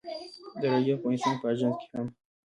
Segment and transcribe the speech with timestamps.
[0.59, 2.07] د راډیو افغانستان په اژانس کې هم.